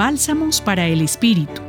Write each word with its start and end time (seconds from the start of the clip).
Bálsamos 0.00 0.62
para 0.62 0.86
el 0.86 1.02
Espíritu. 1.02 1.60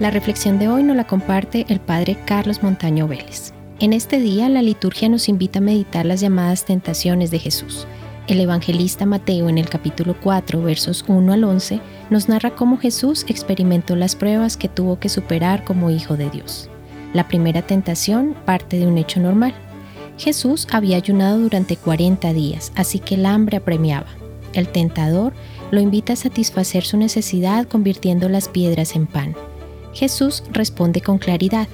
La 0.00 0.10
reflexión 0.10 0.58
de 0.58 0.66
hoy 0.66 0.82
nos 0.82 0.96
la 0.96 1.06
comparte 1.06 1.64
el 1.68 1.78
Padre 1.78 2.18
Carlos 2.24 2.60
Montaño 2.60 3.06
Vélez. 3.06 3.54
En 3.78 3.92
este 3.92 4.18
día 4.18 4.48
la 4.48 4.62
liturgia 4.62 5.08
nos 5.08 5.28
invita 5.28 5.60
a 5.60 5.62
meditar 5.62 6.06
las 6.06 6.20
llamadas 6.20 6.64
tentaciones 6.64 7.30
de 7.30 7.38
Jesús. 7.38 7.86
El 8.26 8.40
evangelista 8.40 9.06
Mateo 9.06 9.48
en 9.48 9.58
el 9.58 9.68
capítulo 9.68 10.16
4, 10.20 10.60
versos 10.60 11.04
1 11.06 11.32
al 11.32 11.44
11, 11.44 11.80
nos 12.10 12.28
narra 12.28 12.56
cómo 12.56 12.78
Jesús 12.78 13.24
experimentó 13.28 13.94
las 13.94 14.16
pruebas 14.16 14.56
que 14.56 14.68
tuvo 14.68 14.98
que 14.98 15.08
superar 15.08 15.62
como 15.62 15.88
hijo 15.88 16.16
de 16.16 16.30
Dios. 16.30 16.68
La 17.14 17.28
primera 17.28 17.62
tentación 17.62 18.34
parte 18.44 18.76
de 18.76 18.88
un 18.88 18.98
hecho 18.98 19.20
normal. 19.20 19.54
Jesús 20.18 20.66
había 20.70 20.96
ayunado 20.96 21.38
durante 21.38 21.76
40 21.76 22.32
días, 22.32 22.72
así 22.74 22.98
que 22.98 23.14
el 23.14 23.26
hambre 23.26 23.56
apremiaba. 23.56 24.06
El 24.52 24.68
tentador 24.68 25.32
lo 25.70 25.80
invita 25.80 26.14
a 26.14 26.16
satisfacer 26.16 26.84
su 26.84 26.96
necesidad 26.96 27.66
convirtiendo 27.66 28.28
las 28.28 28.48
piedras 28.48 28.96
en 28.96 29.06
pan. 29.06 29.34
Jesús 29.92 30.42
responde 30.52 31.00
con 31.00 31.18
claridad, 31.18 31.68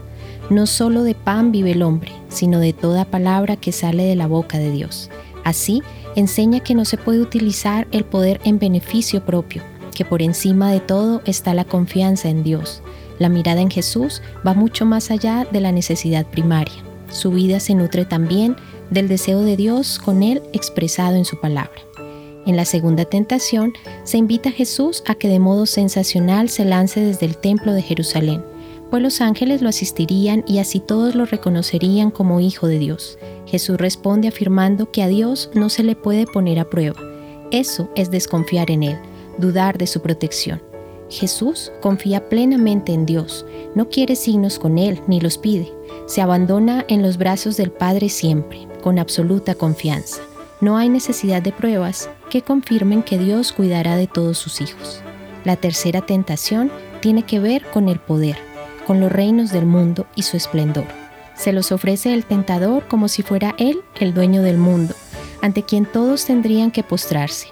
no 0.51 0.67
solo 0.67 1.03
de 1.03 1.15
pan 1.15 1.53
vive 1.53 1.73
el 1.73 1.83
hombre, 1.83 2.13
sino 2.29 2.61
de 2.61 2.73
toda 2.73 3.05
palabra 3.05 3.57
que 3.57 3.73
sale 3.73 4.05
de 4.05 4.17
la 4.17 4.27
boca 4.27 4.59
de 4.59 4.71
Dios. 4.71 5.11
Así, 5.45 5.83
enseña 6.15 6.61
que 6.61 6.75
no 6.75 6.85
se 6.85 6.99
puede 6.99 7.21
utilizar 7.21 7.87
el 7.91 8.05
poder 8.05 8.41
en 8.45 8.59
beneficio 8.59 9.25
propio, 9.25 9.63
que 9.95 10.05
por 10.05 10.23
encima 10.23 10.71
de 10.71 10.81
todo 10.81 11.23
está 11.25 11.55
la 11.55 11.65
confianza 11.65 12.29
en 12.29 12.43
Dios. 12.43 12.83
La 13.19 13.29
mirada 13.29 13.61
en 13.61 13.71
Jesús 13.71 14.23
va 14.47 14.55
mucho 14.55 14.85
más 14.85 15.11
allá 15.11 15.47
de 15.51 15.61
la 15.61 15.73
necesidad 15.73 16.27
primaria. 16.27 16.83
Su 17.11 17.31
vida 17.31 17.61
se 17.61 17.75
nutre 17.75 18.05
también 18.05 18.57
del 18.91 19.09
deseo 19.09 19.43
de 19.43 19.57
Dios 19.57 19.99
con 19.99 20.23
Él 20.23 20.43
expresado 20.53 21.17
en 21.17 21.25
su 21.25 21.41
palabra. 21.41 21.81
En 22.47 22.57
la 22.57 22.65
segunda 22.65 23.05
tentación, 23.05 23.73
se 24.05 24.19
invita 24.19 24.51
a 24.51 24.53
Jesús 24.53 25.03
a 25.07 25.15
que 25.15 25.29
de 25.29 25.41
modo 25.41 25.67
sensacional 25.67 26.49
se 26.49 26.65
lance 26.65 27.01
desde 27.01 27.27
el 27.27 27.37
templo 27.37 27.73
de 27.73 27.83
Jerusalén, 27.83 28.45
pues 28.91 29.03
los 29.03 29.21
ángeles 29.21 29.63
lo 29.63 29.69
asistirían 29.69 30.45
y 30.47 30.59
así 30.59 30.79
todos 30.79 31.17
lo 31.17 31.27
reconocerían 31.27 32.13
como 32.13 32.41
hijo 32.41 32.69
de 32.69 32.79
Dios. 32.79 33.19
Jesús 33.47 33.79
responde 33.79 34.29
afirmando 34.29 34.91
que 34.93 35.03
a 35.03 35.09
Dios 35.09 35.51
no 35.55 35.69
se 35.71 35.83
le 35.83 35.97
puede 35.97 36.27
poner 36.27 36.61
a 36.61 36.71
prueba. 36.71 37.01
Eso 37.51 37.91
es 37.97 38.11
desconfiar 38.11 38.71
en 38.71 38.85
Él 38.85 38.99
dudar 39.39 39.79
de 39.79 39.87
su 39.87 40.01
protección. 40.01 40.63
Jesús 41.09 41.73
confía 41.81 42.29
plenamente 42.29 42.93
en 42.93 43.07
Dios, 43.07 43.47
no 43.75 43.89
quiere 43.89 44.17
signos 44.17 44.59
con 44.59 44.79
Él 44.79 45.01
ni 45.07 45.21
los 45.21 45.39
pide, 45.39 45.73
se 46.07 46.21
abandona 46.21 46.85
en 46.89 47.03
los 47.03 47.17
brazos 47.17 47.57
del 47.57 47.71
Padre 47.71 48.09
siempre, 48.09 48.67
con 48.83 48.99
absoluta 48.99 49.55
confianza. 49.55 50.21
No 50.61 50.77
hay 50.77 50.89
necesidad 50.89 51.43
de 51.43 51.53
pruebas 51.53 52.09
que 52.31 52.43
confirmen 52.43 53.03
que 53.03 53.19
Dios 53.19 53.53
cuidará 53.53 53.97
de 53.97 54.07
todos 54.07 54.39
sus 54.39 54.61
hijos. 54.61 55.01
La 55.45 55.57
tercera 55.57 56.01
tentación 56.01 56.73
tiene 57.01 57.23
que 57.23 57.39
ver 57.39 57.65
con 57.71 57.89
el 57.89 58.01
poder, 58.01 58.37
con 58.87 59.01
los 59.01 59.13
reinos 59.13 59.53
del 59.53 59.67
mundo 59.67 60.07
y 60.17 60.23
su 60.23 60.37
esplendor. 60.37 60.87
Se 61.37 61.53
los 61.53 61.71
ofrece 61.71 62.15
el 62.15 62.25
tentador 62.25 62.89
como 62.89 63.09
si 63.09 63.23
fuera 63.23 63.55
Él 63.59 63.81
el 64.01 64.15
dueño 64.15 64.43
del 64.43 64.57
mundo, 64.57 64.95
ante 65.43 65.63
quien 65.63 65.85
todos 65.85 66.25
tendrían 66.25 66.71
que 66.71 66.83
postrarse. 66.83 67.49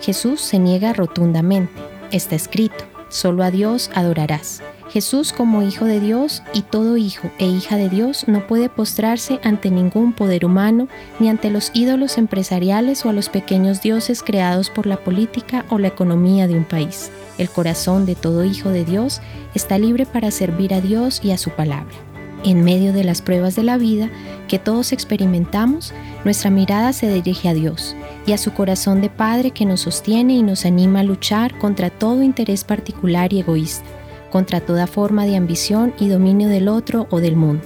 Jesús 0.00 0.40
se 0.40 0.58
niega 0.58 0.92
rotundamente. 0.92 1.72
Está 2.10 2.34
escrito, 2.34 2.84
solo 3.10 3.44
a 3.44 3.50
Dios 3.50 3.90
adorarás. 3.94 4.62
Jesús 4.90 5.32
como 5.32 5.62
Hijo 5.62 5.84
de 5.84 6.00
Dios 6.00 6.42
y 6.52 6.62
todo 6.62 6.96
hijo 6.96 7.30
e 7.38 7.46
hija 7.46 7.76
de 7.76 7.88
Dios 7.88 8.26
no 8.26 8.46
puede 8.48 8.68
postrarse 8.68 9.38
ante 9.44 9.70
ningún 9.70 10.12
poder 10.12 10.44
humano, 10.44 10.88
ni 11.20 11.28
ante 11.28 11.50
los 11.50 11.70
ídolos 11.74 12.18
empresariales 12.18 13.06
o 13.06 13.10
a 13.10 13.12
los 13.12 13.28
pequeños 13.28 13.82
dioses 13.82 14.22
creados 14.22 14.68
por 14.68 14.86
la 14.86 14.96
política 14.96 15.64
o 15.70 15.78
la 15.78 15.88
economía 15.88 16.48
de 16.48 16.54
un 16.54 16.64
país. 16.64 17.12
El 17.38 17.48
corazón 17.48 18.04
de 18.04 18.16
todo 18.16 18.44
hijo 18.44 18.70
de 18.70 18.84
Dios 18.84 19.20
está 19.54 19.78
libre 19.78 20.06
para 20.06 20.32
servir 20.32 20.74
a 20.74 20.80
Dios 20.80 21.20
y 21.22 21.30
a 21.30 21.38
su 21.38 21.50
palabra. 21.50 22.09
En 22.42 22.64
medio 22.64 22.94
de 22.94 23.04
las 23.04 23.20
pruebas 23.20 23.54
de 23.54 23.62
la 23.62 23.76
vida 23.76 24.08
que 24.48 24.58
todos 24.58 24.92
experimentamos, 24.92 25.92
nuestra 26.24 26.50
mirada 26.50 26.92
se 26.94 27.12
dirige 27.12 27.48
a 27.48 27.54
Dios 27.54 27.94
y 28.26 28.32
a 28.32 28.38
su 28.38 28.52
corazón 28.52 29.02
de 29.02 29.10
Padre 29.10 29.50
que 29.50 29.66
nos 29.66 29.82
sostiene 29.82 30.34
y 30.34 30.42
nos 30.42 30.64
anima 30.64 31.00
a 31.00 31.04
luchar 31.04 31.58
contra 31.58 31.90
todo 31.90 32.22
interés 32.22 32.64
particular 32.64 33.32
y 33.32 33.40
egoísta, 33.40 33.84
contra 34.30 34.60
toda 34.60 34.86
forma 34.86 35.26
de 35.26 35.36
ambición 35.36 35.92
y 35.98 36.08
dominio 36.08 36.48
del 36.48 36.68
otro 36.68 37.06
o 37.10 37.20
del 37.20 37.36
mundo. 37.36 37.64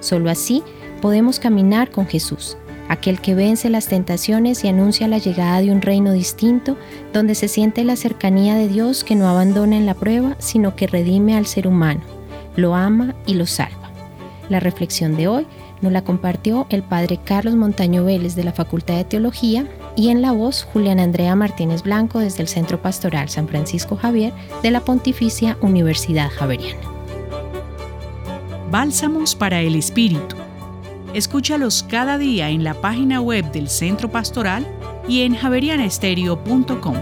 Solo 0.00 0.30
así 0.30 0.64
podemos 1.00 1.38
caminar 1.38 1.92
con 1.92 2.06
Jesús, 2.08 2.56
aquel 2.88 3.20
que 3.20 3.36
vence 3.36 3.70
las 3.70 3.86
tentaciones 3.86 4.64
y 4.64 4.68
anuncia 4.68 5.06
la 5.06 5.18
llegada 5.18 5.60
de 5.60 5.70
un 5.70 5.80
reino 5.80 6.12
distinto, 6.12 6.76
donde 7.12 7.36
se 7.36 7.46
siente 7.46 7.84
la 7.84 7.94
cercanía 7.94 8.56
de 8.56 8.66
Dios 8.66 9.04
que 9.04 9.14
no 9.14 9.28
abandona 9.28 9.76
en 9.76 9.86
la 9.86 9.94
prueba, 9.94 10.34
sino 10.38 10.74
que 10.74 10.88
redime 10.88 11.36
al 11.36 11.46
ser 11.46 11.68
humano, 11.68 12.00
lo 12.56 12.74
ama 12.74 13.14
y 13.24 13.34
lo 13.34 13.46
salva. 13.46 13.87
La 14.48 14.60
reflexión 14.60 15.16
de 15.16 15.28
hoy 15.28 15.46
nos 15.80 15.92
la 15.92 16.02
compartió 16.02 16.66
el 16.70 16.82
padre 16.82 17.20
Carlos 17.22 17.54
Montaño 17.54 18.04
Vélez 18.04 18.34
de 18.34 18.44
la 18.44 18.52
Facultad 18.52 18.96
de 18.96 19.04
Teología 19.04 19.66
y 19.96 20.08
en 20.08 20.22
la 20.22 20.32
voz 20.32 20.64
Julián 20.72 21.00
Andrea 21.00 21.34
Martínez 21.36 21.82
Blanco 21.82 22.18
desde 22.18 22.42
el 22.42 22.48
Centro 22.48 22.80
Pastoral 22.80 23.28
San 23.28 23.48
Francisco 23.48 23.96
Javier 23.96 24.32
de 24.62 24.70
la 24.70 24.80
Pontificia 24.80 25.58
Universidad 25.60 26.30
Javeriana. 26.30 26.80
Bálsamos 28.70 29.34
para 29.34 29.60
el 29.60 29.76
Espíritu. 29.76 30.36
Escúchalos 31.14 31.82
cada 31.82 32.18
día 32.18 32.50
en 32.50 32.64
la 32.64 32.74
página 32.74 33.20
web 33.20 33.50
del 33.50 33.68
Centro 33.68 34.10
Pastoral 34.10 34.66
y 35.08 35.22
en 35.22 35.34
javerianestereo.com. 35.34 36.96